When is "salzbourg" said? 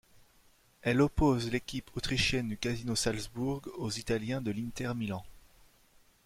2.95-3.61